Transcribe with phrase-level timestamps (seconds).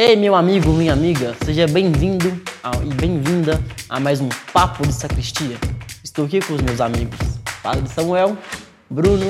[0.00, 2.40] Ei, meu amigo, minha amiga, seja bem-vindo
[2.84, 5.56] e bem-vinda a mais um Papo de Sacristia.
[6.04, 7.18] Estou aqui com os meus amigos,
[7.64, 8.38] Padre Samuel,
[8.88, 9.26] Bruno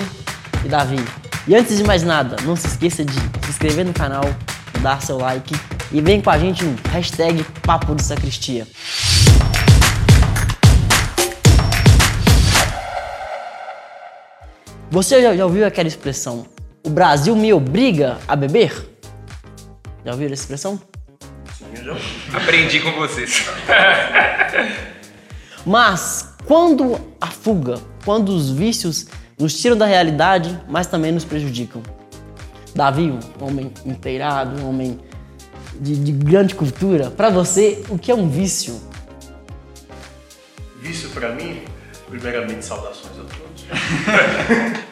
[0.62, 0.98] e Davi.
[1.46, 4.24] E antes de mais nada, não se esqueça de se inscrever no canal,
[4.82, 5.54] dar seu like
[5.90, 8.66] e vem com a gente no hashtag Papo de Sacristia.
[14.90, 16.44] Você já, já ouviu aquela expressão,
[16.84, 18.97] o Brasil me obriga a beber?
[20.08, 20.80] Já ouviram essa expressão?
[21.58, 23.44] Sim, eu já aprendi com vocês.
[25.66, 29.04] Mas quando a fuga, quando os vícios
[29.38, 31.82] nos tiram da realidade, mas também nos prejudicam.
[32.74, 34.98] Davi, um homem inteirado, um homem
[35.78, 38.80] de, de grande cultura, para você, o que é um vício?
[40.80, 41.64] Vício para mim,
[42.08, 44.78] primeiramente saudações a todos.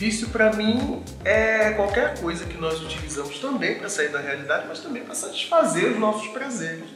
[0.00, 4.80] Vício para mim é qualquer coisa que nós utilizamos também para sair da realidade, mas
[4.80, 6.86] também para satisfazer os nossos prazeres.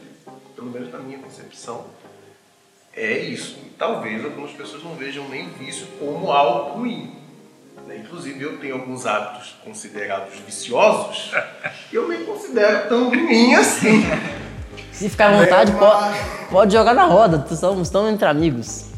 [0.55, 1.85] Pelo menos na minha concepção,
[2.95, 3.59] é isso.
[3.63, 7.15] E talvez algumas pessoas não vejam nem vício como algo ruim.
[7.85, 7.97] Né?
[7.97, 11.31] Inclusive, eu tenho alguns hábitos considerados viciosos
[11.93, 14.01] e eu nem considero tão ruim assim.
[14.91, 17.45] Se ficar à vontade, é pode, pode jogar na roda.
[17.51, 18.94] Estamos, estamos entre amigos.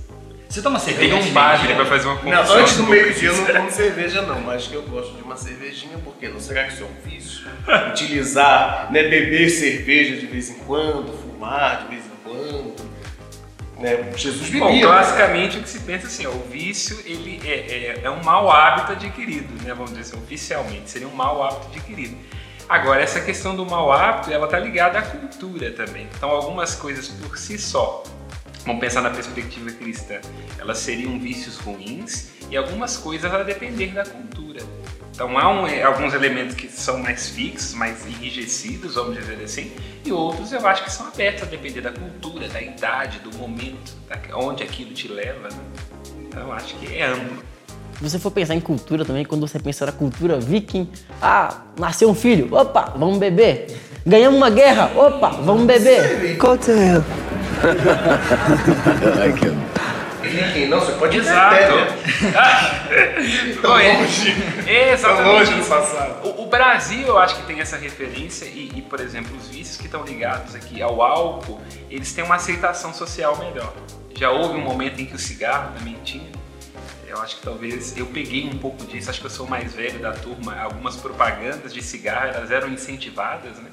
[0.50, 1.16] Você toma cerveja?
[1.16, 2.44] Tem um bagre pra fazer uma confusão.
[2.44, 5.36] Não, antes do meio-dia eu não tomo cerveja não, mas que eu gosto de uma
[5.36, 7.48] cervejinha, porque não será que isso é um vício?
[7.92, 12.88] Utilizar, né, beber cerveja de vez em quando, fumar de vez em quando.
[13.78, 14.12] Né?
[14.16, 14.60] Jesus bebia.
[14.60, 18.24] Bom, classicamente o que se pensa assim, ó, o vício ele é, é, é, um
[18.24, 19.74] mau hábito adquirido, né?
[19.74, 22.18] vamos dizer assim, oficialmente, seria um mau hábito adquirido.
[22.68, 26.08] Agora, essa questão do mau hábito, ela está ligada à cultura também.
[26.18, 28.04] Então, algumas coisas por si só
[28.66, 30.20] Vamos pensar na perspectiva cristã.
[30.60, 34.62] Elas seriam vícios ruins e algumas coisas a depender da cultura.
[35.18, 39.72] Então há um, é, alguns elementos que são mais fixos, mais enrijecidos, vamos dizer assim,
[40.06, 43.94] e outros eu acho que são abertos a depender da cultura, da idade, do momento,
[44.08, 45.50] da, onde aquilo te leva.
[45.50, 45.60] Né?
[46.20, 47.44] Então eu acho que é amplo.
[47.98, 50.88] Se você for pensar em cultura também, quando você pensa na cultura viking,
[51.20, 53.76] ah, nasceu um filho, opa, vamos beber.
[54.06, 56.38] Ganhamos uma guerra, opa, vamos beber.
[59.20, 59.58] Like him.
[60.68, 61.58] Não, você pode Exato.
[63.62, 64.36] Tão longe.
[64.68, 65.02] Exatamente.
[65.02, 66.28] Tão longe do passado.
[66.28, 69.78] O, o, Brasil, eu acho que tem essa referência e, e, por exemplo, os vícios
[69.78, 73.74] que estão ligados aqui ao álcool, eles têm uma aceitação social melhor.
[74.16, 76.32] Já houve um momento em que o cigarro também tinha.
[77.08, 80.00] Eu acho que talvez eu peguei um pouco disso, acho que eu sou mais velho
[80.00, 80.60] da turma.
[80.60, 83.72] Algumas propagandas de cigarro elas eram incentivadas, né?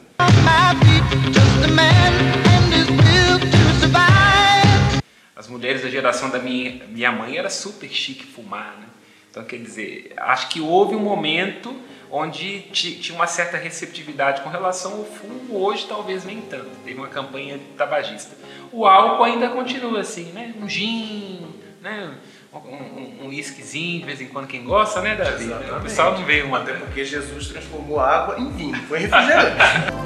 [5.36, 8.86] As mulheres da geração da minha, minha mãe era super chique fumar, né?
[9.30, 11.74] Então, quer dizer, acho que houve um momento
[12.10, 16.70] onde tinha uma certa receptividade com relação ao fumo, hoje talvez nem tanto.
[16.84, 18.36] Teve uma campanha tabagista.
[18.70, 20.54] O álcool ainda continua assim, né?
[20.60, 21.44] Um gin,
[21.82, 22.14] né?
[22.54, 25.44] um, um, whiskyzinho de vez em quando, quem gosta, né, Davi?
[25.44, 25.72] Exatamente.
[25.72, 26.58] O pessoal não vê uma.
[26.58, 29.56] Até porque Jesus transformou água em vinho, foi refrigerante.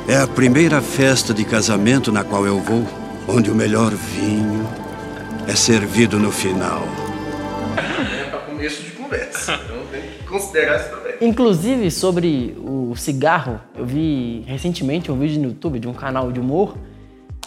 [0.08, 2.86] É a primeira festa de casamento na qual eu vou,
[3.28, 4.66] onde o melhor vinho
[5.46, 6.82] é servido no final.
[7.76, 11.14] É para começo de conversa, então tem que considerar isso também.
[11.20, 16.40] Inclusive, sobre o cigarro, eu vi recentemente um vídeo no YouTube de um canal de
[16.40, 16.74] humor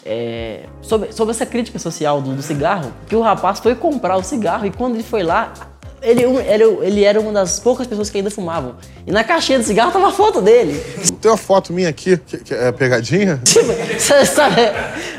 [0.06, 4.24] é, sobre, sobre essa crítica social do, do, cigarro, que o rapaz foi comprar o
[4.24, 5.54] cigarro e quando ele foi lá,
[6.02, 8.76] ele, era, ele era uma das poucas pessoas que ainda fumavam.
[9.06, 10.80] E na caixinha do cigarro tava a foto dele.
[11.22, 13.40] Tem uma foto minha aqui, que, que é pegadinha?
[13.46, 14.62] Tipo, você sabe,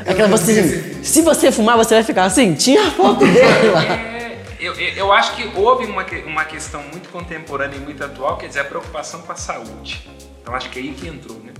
[0.05, 2.53] aquela você, se você fumar, você vai ficar assim?
[2.53, 3.83] Tinha a foto dele lá.
[3.83, 8.47] É, eu, eu acho que houve uma, uma questão muito contemporânea e muito atual, quer
[8.47, 10.07] dizer, a preocupação com a saúde.
[10.41, 11.53] Então acho que é aí que entrou, né?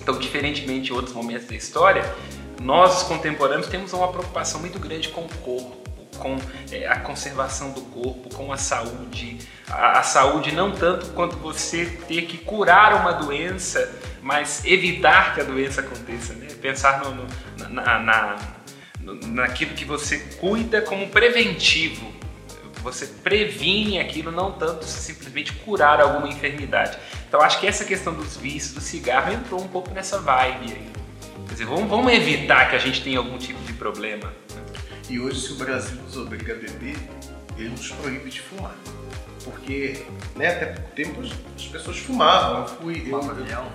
[0.00, 2.02] Então, diferentemente de outros momentos da história,
[2.60, 5.76] nós, os contemporâneos, temos uma preocupação muito grande com o corpo,
[6.18, 6.36] com
[6.70, 9.38] é, a conservação do corpo, com a saúde.
[9.68, 13.92] A, a, saúde não tanto quanto você ter que curar uma doença,
[14.22, 16.34] mas evitar que a doença aconteça.
[16.34, 16.48] Né?
[16.60, 17.26] Pensar no, no,
[17.70, 18.36] na, na,
[19.26, 22.12] naquilo que você cuida como preventivo.
[22.82, 26.96] Você previne aquilo, não tanto simplesmente curar alguma enfermidade.
[27.28, 30.88] Então acho que essa questão dos vícios, do cigarro, entrou um pouco nessa vibe aí.
[31.46, 34.32] Quer dizer, vamos, vamos evitar que a gente tenha algum tipo de problema.
[35.08, 36.96] E hoje, se o Brasil nos obriga a beber,
[37.56, 38.76] ele nos proíbe de fumar.
[39.42, 40.04] Porque,
[40.36, 41.22] né, até pouco tempo
[41.56, 42.60] as pessoas fumavam.
[42.60, 43.08] Eu fui.
[43.10, 43.22] Eu,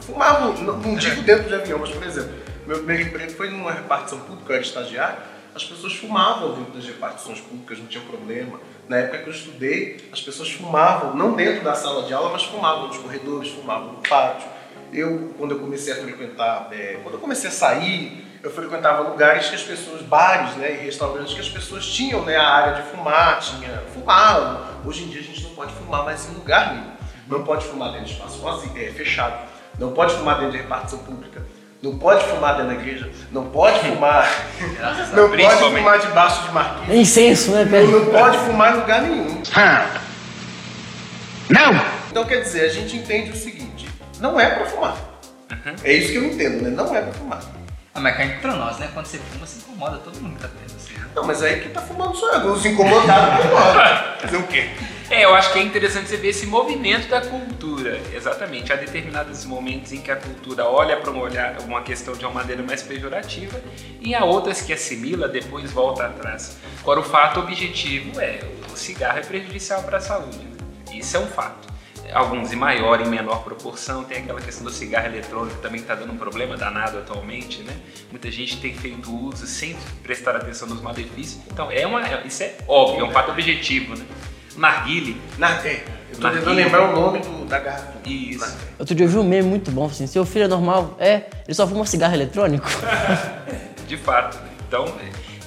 [0.02, 2.32] fumava, não, não digo dentro de avião, mas por exemplo,
[2.68, 5.18] meu primeiro emprego foi numa repartição pública, eu era estagiário,
[5.56, 8.60] as pessoas fumavam dentro das repartições públicas, não tinha problema.
[8.88, 12.44] Na época que eu estudei, as pessoas fumavam, não dentro da sala de aula, mas
[12.44, 14.48] fumavam nos corredores, fumavam no pátio.
[14.92, 19.48] eu, quando eu comecei a frequentar, é, quando eu comecei a sair, eu frequentava lugares
[19.48, 22.90] que as pessoas, bares né, e restaurantes que as pessoas tinham né, a área de
[22.90, 24.62] fumar, tinha fumavam.
[24.86, 26.92] Hoje em dia a gente não pode fumar mais em lugar nenhum.
[27.26, 29.48] Não pode fumar dentro de espaço vazio, é, fechado.
[29.80, 31.42] Não pode fumar dentro de repartição pública.
[31.82, 33.10] Não pode fumar dentro da igreja.
[33.32, 34.30] Não pode fumar.
[35.16, 36.92] não pode fumar debaixo de marquise.
[36.92, 38.00] É incenso, né, Não, Pedro?
[38.00, 39.42] não pode fumar em lugar nenhum.
[41.50, 41.86] Não!
[42.12, 43.88] Então quer dizer, a gente entende o seguinte:
[44.20, 44.98] não é pra fumar.
[45.84, 46.70] É isso que eu entendo, né?
[46.70, 47.63] Não é pra fumar.
[47.96, 48.90] Ah, mas cá entre nós, né?
[48.94, 50.94] Quando você fuma, você incomoda todo mundo que tá vendo assim.
[51.16, 52.52] Não, mas aí quem tá fumando sou eu.
[52.52, 54.18] Os incomodados incomodam.
[54.20, 54.70] Fazer o quê?
[55.12, 58.00] É, eu acho que é interessante você ver esse movimento da cultura.
[58.12, 58.74] Exatamente.
[58.74, 62.34] Há determinados momentos em que a cultura olha para uma, olhar- uma questão de uma
[62.34, 63.62] maneira mais pejorativa
[64.02, 66.58] e há outras que assimila, depois volta atrás.
[66.82, 68.40] Agora, o fato objetivo é
[68.74, 70.38] o cigarro é prejudicial para a saúde.
[70.40, 70.58] né?
[70.94, 71.72] Isso é um fato.
[72.14, 74.04] Alguns em maior e menor proporção.
[74.04, 77.76] Tem aquela questão do cigarro eletrônico que também está dando um problema danado atualmente, né?
[78.12, 81.42] Muita gente tem feito uso sem prestar atenção nos malefícios.
[81.52, 84.06] Então, é uma, é- isso é óbvio, é um fato objetivo, né?
[84.56, 87.94] Narguile, Na, é, eu tô tentando lembrar o nome do, da garrafa.
[88.06, 88.56] Isso.
[88.78, 90.96] Outro dia eu vi um meme muito bom, assim, seu filho é normal?
[91.00, 92.68] É, ele só fuma cigarro eletrônico.
[93.88, 94.38] De fato.
[94.38, 94.50] né?
[94.68, 94.86] Então,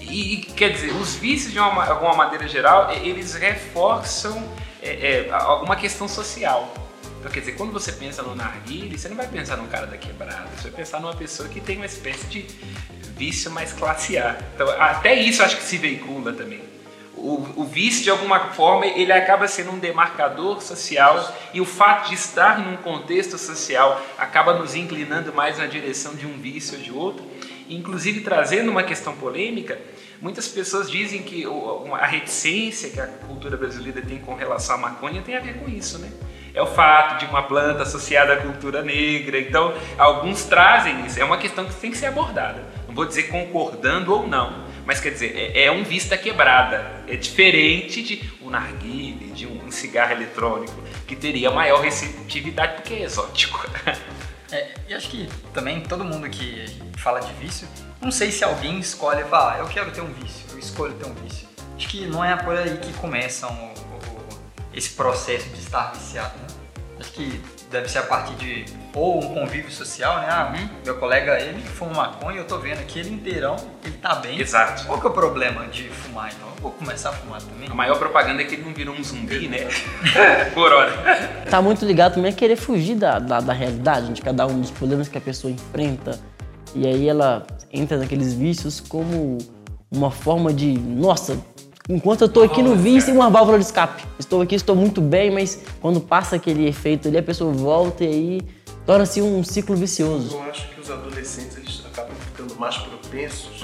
[0.01, 4.43] e, e, quer dizer, os vícios de uma, alguma maneira geral, eles reforçam
[4.87, 6.73] é, é, alguma questão social.
[7.19, 9.97] Então, quer dizer, quando você pensa no narguile, você não vai pensar num cara da
[9.97, 12.47] quebrada, você vai pensar numa pessoa que tem uma espécie de
[13.17, 14.39] vício mais classe A.
[14.55, 16.61] Então, até isso acho que se veicula também.
[17.17, 22.11] O, o vício, de alguma forma, ele acaba sendo um demarcador social e o fato
[22.11, 26.85] de estar num contexto social acaba nos inclinando mais na direção de um vício ou
[26.85, 27.27] de outro.
[27.71, 29.81] Inclusive, trazendo uma questão polêmica,
[30.21, 31.45] muitas pessoas dizem que
[31.93, 35.69] a reticência que a cultura brasileira tem com relação à maconha tem a ver com
[35.69, 36.11] isso, né?
[36.55, 39.39] É o fato de uma planta associada à cultura negra.
[39.39, 41.21] Então, alguns trazem isso.
[41.21, 42.65] É uma questão que tem que ser abordada.
[42.89, 47.05] Não vou dizer concordando ou não, mas quer dizer, é, é um vista quebrada.
[47.07, 53.03] É diferente de um narguile, de um cigarro eletrônico, que teria maior receptividade porque é
[53.03, 53.69] exótico.
[54.53, 56.67] É, e acho que também todo mundo que
[56.99, 57.67] fala de vício,
[58.01, 60.93] não sei se alguém escolhe e fala, ah, eu quero ter um vício, eu escolho
[60.95, 61.47] ter um vício.
[61.77, 64.39] Acho que não é por aí que começa um- o-
[64.73, 66.47] esse processo de estar viciado, né?
[66.99, 67.41] Acho que
[67.71, 68.65] deve ser a partir de
[68.95, 70.27] ou um convívio social, né?
[70.31, 70.55] Ah,
[70.85, 74.41] meu colega, ele fuma maconha, eu tô vendo aqui ele inteirão, ele tá bem.
[74.41, 74.87] Exato.
[74.87, 76.49] Qual que é o problema de fumar, então?
[76.57, 77.69] Eu vou começar a fumar também?
[77.71, 79.69] A maior propaganda é que ele não virou um zumbi, né?
[80.55, 80.93] Por hora.
[81.51, 84.71] Tá muito ligado também a querer fugir da, da, da realidade, de cada um dos
[84.71, 86.19] problemas que a pessoa enfrenta.
[86.77, 89.39] E aí ela entra naqueles vícios como
[89.91, 91.39] uma forma de, nossa,
[91.89, 94.05] enquanto eu tô aqui no vício, uma válvula de escape.
[94.19, 98.07] Estou aqui, estou muito bem, mas quando passa aquele efeito ali, a pessoa volta e
[98.07, 98.41] aí
[98.85, 100.37] torna-se um ciclo vicioso.
[100.37, 101.76] Eu acho que os adolescentes eles
[102.59, 103.61] mais propensos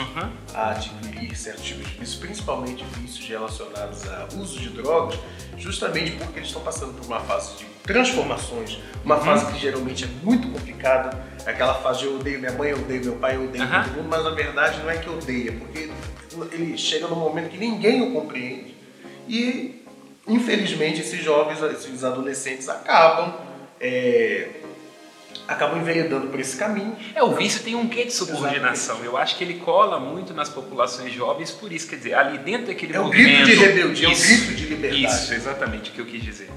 [0.54, 5.18] a adquirir certos tipos de vícios, principalmente vícios relacionados a uso de drogas,
[5.56, 10.08] justamente porque eles estão passando por uma fase de transformações, uma fase que geralmente é
[10.22, 13.64] muito complicada, aquela fase de eu odeio minha mãe, eu odeio meu pai, eu odeio
[13.64, 13.84] Aham.
[13.84, 15.90] todo mundo, mas na verdade não é que odeia, porque
[16.52, 18.74] ele chega num momento que ninguém o compreende
[19.28, 19.84] e
[20.26, 23.34] infelizmente esses jovens, esses adolescentes acabam
[23.80, 24.48] é,
[25.46, 26.96] acabam enveredando por esse caminho.
[27.14, 29.02] É, o vício tem um quê de subordinação.
[29.04, 32.66] Eu acho que ele cola muito nas populações jovens, por isso, quer dizer, ali dentro
[32.68, 33.44] daquele É um movimento...
[33.44, 35.04] grito de rebeldia, é um Isso, grito de liberdade.
[35.04, 36.50] Isso, exatamente o que eu quis dizer.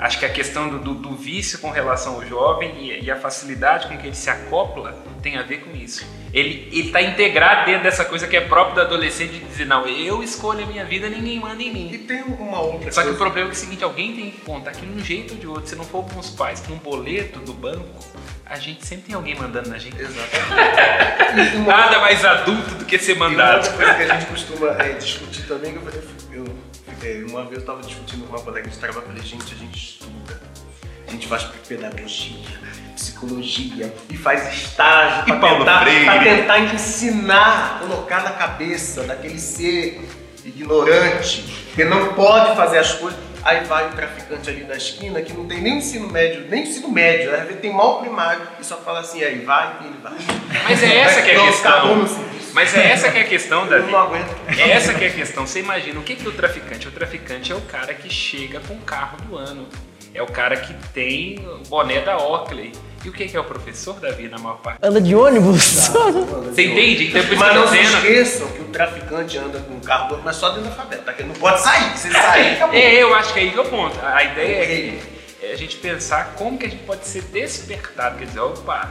[0.00, 3.16] Acho que a questão do, do- do vício com relação ao jovem e, e a
[3.16, 6.06] facilidade com que ele se acopla tem a ver com isso.
[6.32, 10.22] Ele está integrado dentro dessa coisa que é própria do adolescente de dizer, não, eu
[10.22, 11.98] escolho a minha vida, ninguém manda em E mim.
[12.06, 13.18] tem uma outra Só que o coisa.
[13.24, 15.66] problema é o seguinte, alguém tem que contar que de um jeito ou de outro,
[15.66, 17.84] se não for com os pais, com um boleto do banco,
[18.46, 20.00] a gente sempre tem alguém mandando na gente.
[20.00, 21.56] Exatamente.
[21.56, 23.56] E Nada mais adulto do que ser E uma mandado.
[23.58, 26.19] outra coisa que a gente costuma é, discutir também, que eu, eu, eu-
[27.02, 29.76] é, uma vez eu estava discutindo com uma colega de trabalho, falei, gente, a gente
[29.76, 30.40] estuda,
[31.06, 32.58] a gente faz pedagogia,
[32.94, 40.06] psicologia e faz estágio para tentar, pra tentar ensinar, colocar na cabeça daquele ser
[40.44, 41.42] ignorante,
[41.74, 43.18] que não pode fazer as coisas.
[43.42, 46.90] Aí vai o traficante ali da esquina que não tem nem ensino médio, nem ensino
[46.90, 50.12] médio, às vezes tem mal primário e só fala assim, aí vai e ele vai.
[50.64, 52.06] Mas é essa que é a questão.
[52.52, 53.92] Mas é essa que é a questão, Eu Davi.
[53.92, 54.34] não aguento.
[54.48, 55.46] É essa que é a questão.
[55.46, 56.88] Você imagina, o que que é o traficante?
[56.88, 59.66] O traficante é o cara que chega com o carro do ano.
[60.12, 62.72] É o cara que tem o boné da Oakley.
[63.02, 64.78] E o que que é o professor, Davi, na maior parte?
[64.82, 65.88] Anda de ônibus.
[65.88, 67.08] Você entende?
[67.08, 69.74] Então é por isso que Mas eu não se esqueçam que o traficante anda com
[69.76, 71.12] o carro, mas só dentro da favela, tá?
[71.14, 71.96] Que ele não pode sair.
[71.96, 72.74] Se sair, acabou.
[72.76, 73.96] É, eu acho que é aí que é o ponto.
[74.04, 78.18] A ideia é que é a gente pensar como que a gente pode ser despertado,
[78.18, 78.90] quer dizer, opa,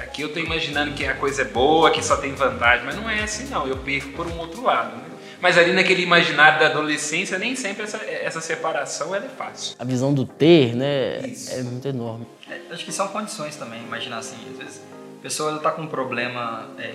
[0.00, 3.08] aqui eu estou imaginando que a coisa é boa, que só tem vantagem, mas não
[3.08, 4.96] é assim não, eu perco por um outro lado.
[4.96, 5.04] Né?
[5.40, 9.76] Mas ali naquele imaginário da adolescência, nem sempre essa, essa separação é fácil.
[9.78, 11.18] A visão do ter, né,
[11.50, 12.26] é muito enorme.
[12.50, 14.82] É, acho que são condições também, imaginar assim, às vezes
[15.18, 16.94] a pessoa está com um problema é,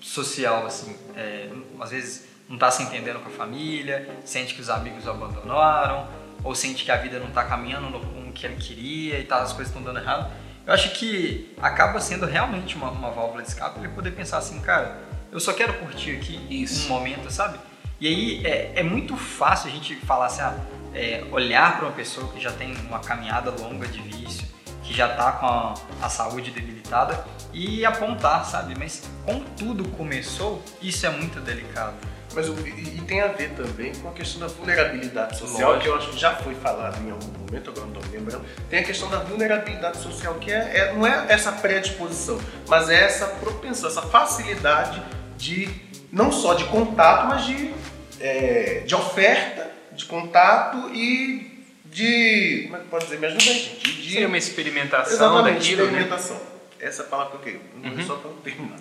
[0.00, 1.48] social, assim, é,
[1.80, 6.08] às vezes não está se entendendo com a família, sente que os amigos o abandonaram,
[6.44, 9.42] ou sente que a vida não está caminhando no rumo que ele queria e tá,
[9.42, 10.30] as coisas estão dando errado.
[10.66, 14.60] Eu acho que acaba sendo realmente uma, uma válvula de escape ele poder pensar assim,
[14.60, 14.96] cara,
[15.30, 16.86] eu só quero curtir aqui Isso.
[16.86, 17.58] um momento, sabe?
[18.00, 20.56] E aí é, é muito fácil a gente falar assim, ah,
[20.94, 24.46] é, olhar para uma pessoa que já tem uma caminhada longa de vício,
[24.82, 28.74] que já está com a, a, saúde debilitada e apontar, sabe?
[28.78, 31.94] Mas como tudo começou, isso é muito delicado.
[32.34, 35.82] Mas e, e tem a ver também com a questão da vulnerabilidade social, Lógico.
[35.82, 38.44] que eu acho que já foi falado em algum momento, agora não estou me lembrando.
[38.70, 43.04] Tem a questão da vulnerabilidade social, que é, é, não é essa predisposição, mas é
[43.04, 45.02] essa propensão, essa facilidade
[45.36, 45.68] de
[46.10, 47.72] não só de contato, mas de,
[48.20, 52.62] é, de oferta, de contato e de.
[52.64, 53.18] Como é que pode dizer?
[53.18, 54.02] Me ajuda aí, gente.
[54.02, 55.82] De, Ser uma experimentação Exatamente, daquilo.
[55.82, 55.88] Né?
[55.88, 56.36] Experimentação.
[56.36, 56.42] Né?
[56.80, 57.60] Essa palavra que eu queria.
[57.82, 58.06] Não uhum.
[58.06, 58.78] só para terminar,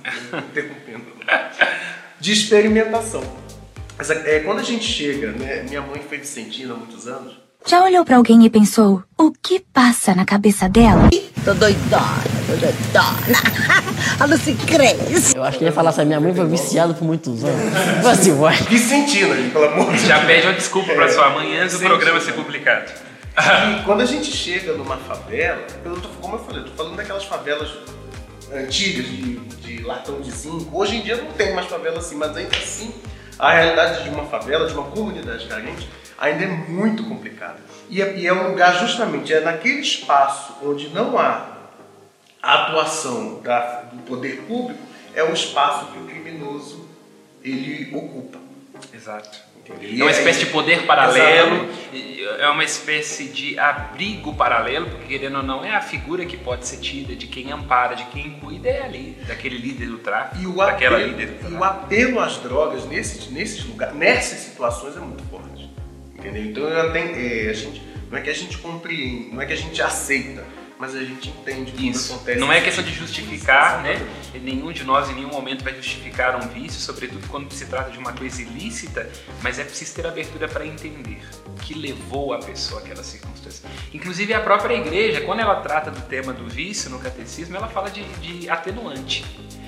[0.50, 1.06] interrompendo.
[2.20, 3.41] de experimentação.
[4.10, 5.64] É, quando a gente chega, né?
[5.68, 7.34] Minha mãe foi vicentina há muitos anos.
[7.68, 11.08] Já olhou para alguém e pensou, o que passa na cabeça dela?
[11.46, 13.38] Tô doidona, tô doidona.
[14.20, 15.36] A Lucy cresce.
[15.36, 18.06] Eu acho que ia falar assim, minha mãe foi viciada por muitos anos.
[18.08, 18.58] assim, uai.
[18.64, 20.08] Vicentina, pelo amor de Deus.
[20.08, 22.92] Já pede uma desculpa pra sua mãe antes do programa ser publicado.
[23.38, 26.96] E quando a gente chega numa favela, eu tô, como eu falei, eu tô falando
[26.96, 27.70] daquelas favelas
[28.52, 30.68] antigas de, de latão de zinco.
[30.78, 32.92] Hoje em dia não tem mais favela assim, mas ainda assim
[33.42, 37.58] a realidade de uma favela, de uma comunidade carente, ainda é muito complicada.
[37.90, 41.48] E é, e é um lugar justamente, é naquele espaço onde não há
[42.40, 44.80] atuação da, do poder público,
[45.16, 46.88] é o espaço que o criminoso
[47.44, 48.38] ele ocupa.
[48.94, 49.51] Exato.
[49.70, 52.24] É uma espécie de poder paralelo, Exatamente.
[52.40, 56.68] é uma espécie de abrigo paralelo, porque querendo ou não, é a figura que pode
[56.68, 60.48] ser tida de quem ampara, de quem cuida, é ali, daquele líder do tráfico, e
[60.48, 61.54] o daquela apelo, líder do tráfico.
[61.54, 65.70] E o apelo às drogas nesses, nesses lugares, nessas situações é muito forte.
[66.18, 66.44] Entendeu?
[66.44, 69.58] Então tenho, é, a gente, não é que a gente compreende, não é que a
[69.58, 70.44] gente aceita,
[70.82, 72.40] mas a gente entende que isso acontece.
[72.40, 74.04] Não é questão de justificar, né?
[74.34, 78.00] Nenhum de nós em nenhum momento vai justificar um vício, sobretudo quando se trata de
[78.00, 79.08] uma coisa ilícita,
[79.44, 83.70] mas é preciso ter abertura para entender o que levou a pessoa àquela circunstância.
[83.94, 87.92] Inclusive a própria igreja, quando ela trata do tema do vício no catecismo, ela fala
[87.92, 89.24] de, de atenuante.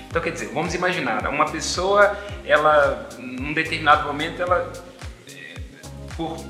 [0.08, 4.72] Então quer dizer, vamos imaginar, uma pessoa, ela, num determinado momento, ela,
[5.30, 5.60] eh,
[6.16, 6.44] por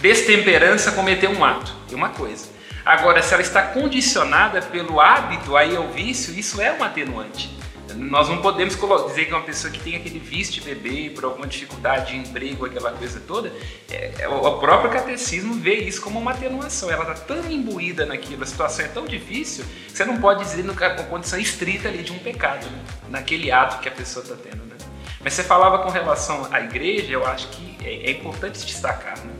[0.00, 1.74] destemperança, cometeu um ato.
[1.92, 2.61] É uma coisa.
[2.84, 7.62] Agora, se ela está condicionada pelo hábito aí ao vício, isso é um atenuante.
[7.94, 11.46] Nós não podemos dizer que uma pessoa que tem aquele vício de beber por alguma
[11.46, 13.52] dificuldade de emprego, aquela coisa toda,
[13.90, 16.90] é, é, o próprio catecismo vê isso como uma atenuação.
[16.90, 20.64] Ela está tão imbuída naquilo, a situação é tão difícil, que você não pode dizer
[20.96, 22.82] com condição estrita ali de um pecado, né?
[23.08, 24.64] naquele ato que a pessoa está tendo.
[24.64, 24.76] Né?
[25.22, 29.18] Mas você falava com relação à igreja, eu acho que é, é importante destacar.
[29.18, 29.31] Né?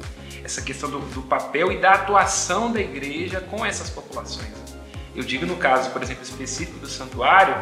[0.53, 4.53] Essa questão do, do papel e da atuação da igreja com essas populações.
[5.15, 7.55] Eu digo no caso, por exemplo, específico do santuário,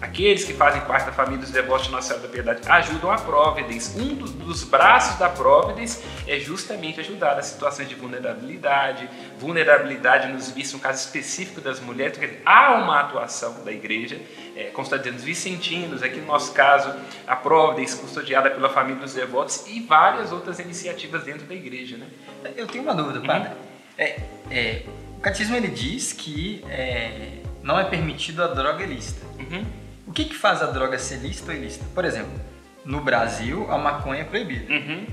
[0.00, 3.16] aqueles que fazem parte da família dos devotos de Nossa Senhora da Piedade ajudam a
[3.16, 3.98] Providence.
[3.98, 10.74] Um dos braços da Providence é justamente ajudar nas situações de vulnerabilidade, vulnerabilidade nos vícios,
[10.74, 12.18] no caso específico das mulheres.
[12.44, 14.20] Há uma atuação da igreja,
[14.58, 16.92] é, como está dizendo, os vicentinos, aqui no nosso caso,
[17.26, 21.96] a Providence, custodiada pela família dos devotos e várias outras iniciativas dentro da igreja.
[21.96, 22.08] Né?
[22.56, 23.50] Eu tenho uma dúvida, padre.
[23.50, 23.56] Uhum.
[23.96, 24.82] É, é,
[25.16, 29.24] o catecismo ele diz que é, não é permitido a droga ilícita.
[29.38, 29.64] Uhum.
[30.08, 31.84] O que, que faz a droga ser lícita ou ilícita?
[31.94, 32.32] Por exemplo,
[32.84, 34.72] no Brasil a maconha é proibida.
[34.72, 35.06] Uhum.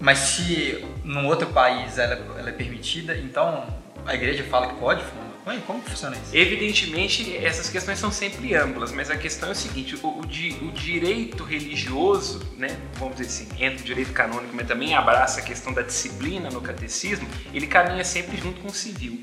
[0.00, 3.64] Mas se num outro país ela, ela, é permitida, então
[4.04, 5.60] a igreja fala que pode fumar maconha?
[5.66, 6.34] Como funciona isso?
[6.34, 10.56] Evidentemente, essas questões são sempre amplas, mas a questão é o seguinte: o, o, di,
[10.62, 15.42] o direito religioso, né, vamos dizer assim, entra o direito canônico, mas também abraça a
[15.42, 19.20] questão da disciplina no catecismo, ele caminha sempre junto com o civil.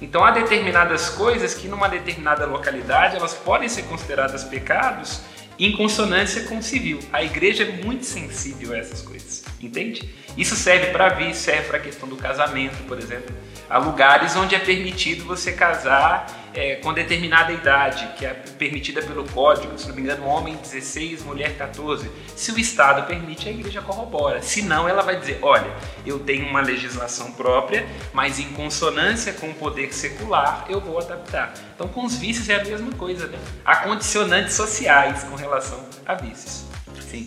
[0.00, 5.22] Então há determinadas coisas que numa determinada localidade elas podem ser consideradas pecados
[5.58, 6.98] em consonância com o civil.
[7.12, 10.08] A igreja é muito sensível a essas coisas, entende?
[10.36, 13.34] Isso serve para vício, serve para a questão do casamento, por exemplo.
[13.68, 19.28] Há lugares onde é permitido você casar é, com determinada idade, que é permitida pelo
[19.30, 22.10] código, se não me engano, homem 16, mulher 14.
[22.34, 24.40] Se o Estado permite, a igreja corrobora.
[24.40, 25.70] Se não, ela vai dizer: olha,
[26.04, 31.52] eu tenho uma legislação própria, mas em consonância com o poder secular, eu vou adaptar.
[31.74, 33.38] Então, com os vícios é a mesma coisa, né?
[33.64, 36.64] Há condicionantes sociais com relação a vícios.
[37.00, 37.26] Sim.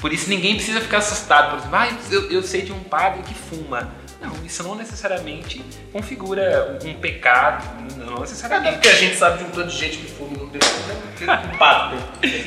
[0.00, 3.22] Por isso ninguém precisa ficar assustado, por exemplo, ah, eu, eu sei de um padre
[3.22, 3.92] que fuma.
[4.22, 7.64] Não, isso não necessariamente configura um pecado,
[7.96, 8.68] não necessariamente.
[8.68, 11.58] É porque a gente sabe de um tanto de gente que fuma e não tem
[11.58, 11.98] padre.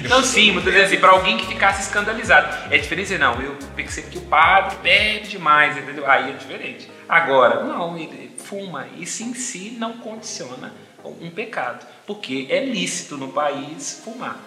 [0.08, 2.74] Não, sim, mas dizendo assim, pra alguém que ficasse escandalizado.
[2.74, 6.10] É diferente dizer, não, eu percebo que o padre bebe demais, entendeu?
[6.10, 6.89] Aí é diferente.
[7.08, 8.88] Agora, não, ele fuma.
[8.98, 14.39] Isso em si não condiciona um pecado, porque é lícito no país fumar.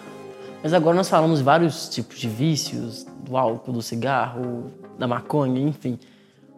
[0.62, 5.60] Mas agora nós falamos de vários tipos de vícios, do álcool, do cigarro, da maconha,
[5.60, 5.98] enfim.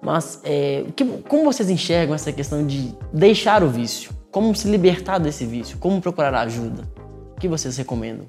[0.03, 4.13] Mas é, que, como vocês enxergam essa questão de deixar o vício?
[4.31, 5.77] Como se libertar desse vício?
[5.79, 6.89] Como procurar ajuda?
[7.37, 8.27] O que vocês recomendam?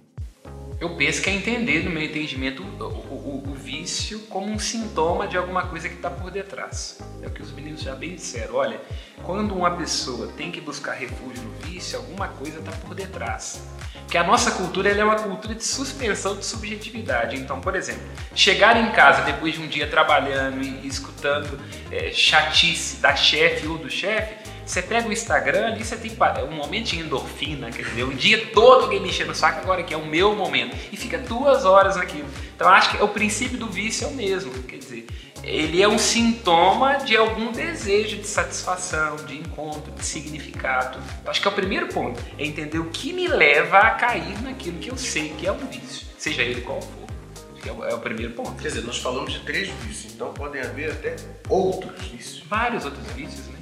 [0.79, 5.37] Eu penso que é entender, no meu entendimento, o, o, vício como um sintoma de
[5.37, 6.99] alguma coisa que está por detrás.
[7.21, 8.55] É o que os meninos já bem disseram.
[8.55, 8.81] Olha,
[9.23, 13.63] quando uma pessoa tem que buscar refúgio no vício, alguma coisa está por detrás.
[14.01, 17.37] Porque a nossa cultura é uma cultura de suspensão de subjetividade.
[17.37, 18.03] Então, por exemplo,
[18.35, 21.57] chegar em casa depois de um dia trabalhando e, e escutando
[21.89, 26.11] é, chatice da chefe ou do chefe, você pega o Instagram ali, você tem
[26.47, 29.93] um momento de endorfina, quer dizer, um dia todo alguém mexendo no saco, agora que
[29.93, 30.75] é o meu momento.
[30.91, 32.27] E fica duas horas naquilo.
[32.55, 34.51] Então acho que o princípio do vício é o mesmo.
[34.63, 35.07] Quer dizer,
[35.43, 40.99] ele é um sintoma de algum desejo de satisfação, de encontro, de significado.
[41.19, 44.39] Então, acho que é o primeiro ponto, é entender o que me leva a cair
[44.41, 47.07] naquilo que eu sei que é um vício, seja ele qual for.
[47.53, 48.53] Acho que é o, é o primeiro ponto.
[48.61, 51.15] Quer dizer, nós falamos de três vícios, então podem haver até
[51.49, 52.43] outros vícios.
[52.47, 53.60] Vários outros vícios, né?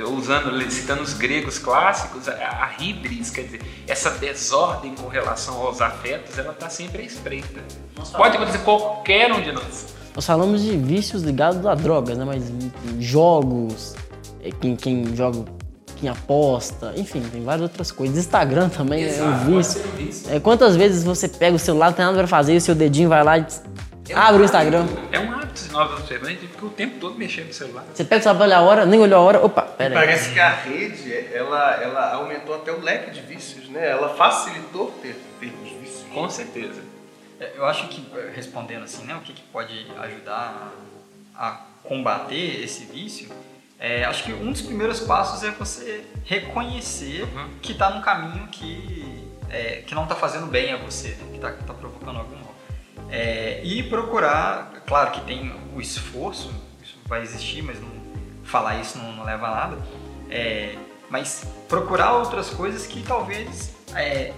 [0.00, 5.80] Usando, citando os gregos clássicos, a, a híbris, quer dizer, essa desordem com relação aos
[5.80, 7.60] afetos, ela está sempre à espreita.
[8.16, 9.94] Pode acontecer qualquer um de nós.
[10.14, 12.24] Nós falamos de vícios ligados a drogas, né?
[12.24, 12.52] Mas
[12.98, 13.94] jogos,
[14.42, 15.44] é, quem, quem joga,
[15.96, 18.18] quem aposta, enfim, tem várias outras coisas.
[18.18, 19.80] Instagram também Exato, é um vício.
[19.80, 20.30] Um vício.
[20.30, 22.74] É, quantas vezes você pega o celular, não tem nada pra fazer, e o seu
[22.74, 23.46] dedinho vai lá e
[24.08, 24.86] é abre um o Instagram.
[25.10, 27.84] É um hábito de nova observando, a gente fica o tempo todo mexendo no celular.
[27.92, 30.06] Você pega o celular pra olhar a hora, nem olhou a hora, opa, pera aí.
[30.06, 33.90] Parece que a rede, ela, ela aumentou até o leque de vícios, né?
[33.90, 36.04] Ela facilitou ter, ter os vícios.
[36.12, 36.82] Com certeza.
[37.40, 40.72] É, eu acho que, respondendo assim, né, o que, que pode ajudar
[41.34, 43.28] a, a combater esse vício,
[43.78, 47.48] é, acho que um dos primeiros passos é você reconhecer uhum.
[47.60, 51.26] que está num caminho que, é, que não está fazendo bem a você, né?
[51.30, 52.41] que está tá provocando algum.
[53.12, 56.50] É, e procurar, claro que tem o esforço,
[56.82, 57.90] isso vai existir, mas não,
[58.42, 59.78] falar isso não, não leva a nada,
[60.30, 60.74] é,
[61.10, 64.32] mas procurar outras coisas que talvez é,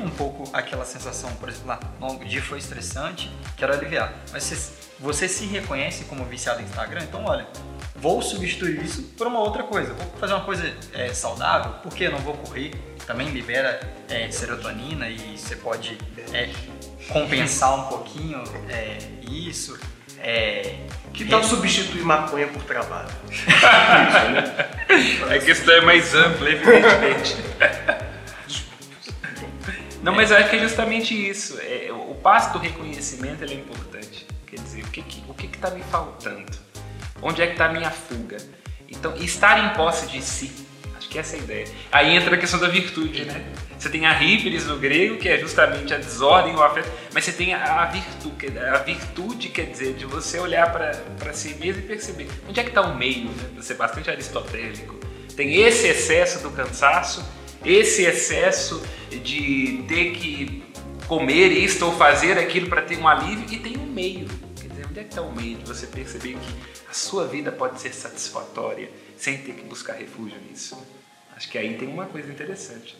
[0.00, 4.72] um pouco aquela sensação, por exemplo, lá, o dia foi estressante, quero aliviar, mas você,
[5.00, 7.44] você se reconhece como viciado em Instagram, então olha,
[7.96, 12.08] vou substituir isso por uma outra coisa, vou fazer uma coisa é, saudável, por que
[12.08, 12.72] não vou correr?
[13.06, 15.96] Também libera é, serotonina e você pode
[16.32, 16.50] é,
[17.08, 18.98] compensar um pouquinho é,
[19.30, 19.78] isso.
[20.18, 20.74] É,
[21.12, 23.08] que tal substituir maconha por trabalho?
[23.30, 25.36] isso, né?
[25.36, 27.36] A questão é mais ampla, evidentemente.
[30.02, 31.58] Não, mas eu acho que é justamente isso.
[31.60, 34.26] É, o passo do reconhecimento é importante.
[34.46, 36.52] Quer dizer, o que que, o que está me faltando?
[37.22, 38.36] Onde é que está a minha fuga?
[38.88, 40.65] Então, estar em posse de si.
[41.16, 41.66] Que essa é a ideia.
[41.90, 43.42] Aí entra a questão da virtude, né?
[43.78, 47.32] Você tem a híbris no grego, que é justamente a desordem, o afeto, mas você
[47.32, 52.28] tem a, virtude, a virtude quer dizer, de você olhar para si mesmo e perceber
[52.46, 53.48] onde é que está o meio, né?
[53.56, 54.94] Você é bastante aristotélico.
[55.34, 57.24] Tem esse excesso do cansaço,
[57.64, 60.62] esse excesso de ter que
[61.06, 64.28] comer isto ou fazer aquilo para ter um alívio, e tem um meio.
[64.60, 66.54] Quer dizer, onde é que está o meio de você perceber que
[66.90, 70.76] a sua vida pode ser satisfatória sem ter que buscar refúgio nisso?
[71.36, 72.96] Acho que aí tem uma coisa interessante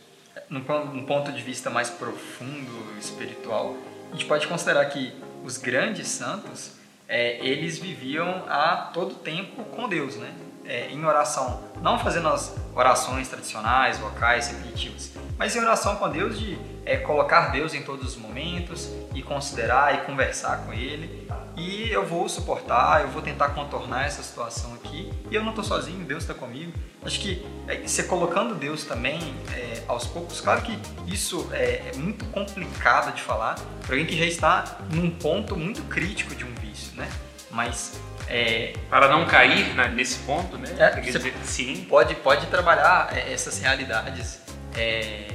[0.49, 3.77] num, ponto de vista mais profundo, espiritual,
[4.11, 5.13] a gente pode considerar que
[5.45, 6.73] os grandes santos,
[7.09, 10.33] é, eles viviam a todo tempo com Deus, né?
[10.65, 16.37] É, em oração, não fazendo as orações tradicionais, vocais, repetitivas, mas em oração com Deus
[16.37, 21.91] de é, colocar Deus em todos os momentos e considerar e conversar com Ele e
[21.91, 26.05] eu vou suportar, eu vou tentar contornar essa situação aqui e eu não estou sozinho,
[26.05, 26.73] Deus está comigo.
[27.05, 29.19] Acho que é, você colocando Deus também
[29.55, 34.17] é, aos poucos, claro que isso é, é muito complicado de falar para alguém que
[34.19, 37.09] já está num ponto muito crítico de um vício, né?
[37.51, 40.69] Mas É, Para não cair na- nesse ponto, né?
[40.77, 41.87] É, dizer, sim.
[41.89, 44.41] pode, pode trabalhar é, essas realidades.
[44.77, 45.29] É,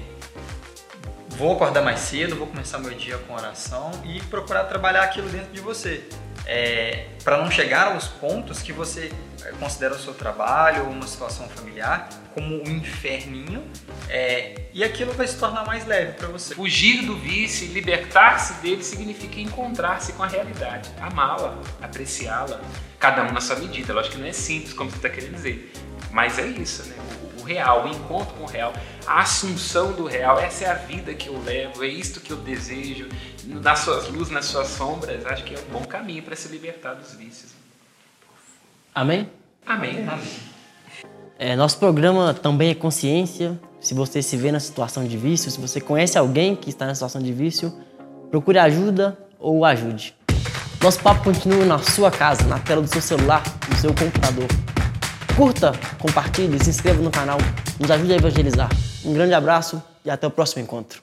[1.37, 5.51] vou acordar mais cedo, vou começar meu dia com oração e procurar trabalhar aquilo dentro
[5.51, 6.07] de você.
[7.23, 9.11] para não chegar aos pontos que você
[9.43, 13.63] é, considera o seu trabalho ou uma situação familiar como um inferninho
[14.09, 16.53] é, e aquilo vai se tornar mais leve para você.
[16.55, 22.59] Fugir do vício libertar-se dele significa encontrar-se com a realidade, amá-la, apreciá-la,
[22.99, 23.93] cada um na sua medida.
[23.93, 25.71] Lógico que não é simples, como você está querendo dizer,
[26.11, 26.95] mas é isso, né?
[27.51, 28.71] Real, o encontro com o real,
[29.05, 32.37] a assunção do real, essa é a vida que eu levo, é isto que eu
[32.37, 33.09] desejo,
[33.45, 36.93] nas suas luzes, nas suas sombras, acho que é um bom caminho para se libertar
[36.93, 37.51] dos vícios.
[38.95, 39.29] Amém?
[39.65, 40.07] Amém.
[41.37, 43.59] É, nosso programa também é consciência.
[43.81, 46.93] Se você se vê na situação de vício, se você conhece alguém que está na
[46.95, 47.73] situação de vício,
[48.29, 50.15] procure ajuda ou ajude.
[50.81, 54.47] Nosso papo continua na sua casa, na tela do seu celular, no seu computador.
[55.41, 57.39] Curta, compartilhe, se inscreva no canal,
[57.79, 58.69] nos ajude a evangelizar.
[59.03, 61.01] Um grande abraço e até o próximo encontro.